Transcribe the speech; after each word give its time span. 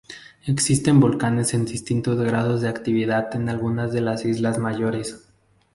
Existen 0.47 0.99
volcanes 0.99 1.53
en 1.53 1.63
distintos 1.65 2.19
grados 2.19 2.61
de 2.61 2.69
actividad 2.69 3.35
en 3.35 3.49
algunas 3.49 3.93
de 3.93 4.01
las 4.01 4.25
islas 4.25 4.57
mayores. 4.57 5.27